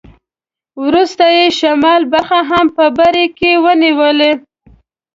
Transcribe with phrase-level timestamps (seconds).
[0.83, 4.31] وروسته یې شمال برخه هم په برکې ونیوه.